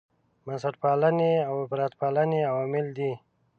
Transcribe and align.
بنسټپالنې 0.45 1.33
او 1.49 1.53
افراطپالنې 1.65 2.39
عوامل 2.51 2.85
دي. 2.97 3.11